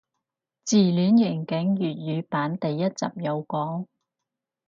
[0.63, 3.85] 自戀刑警粵語版第一集有講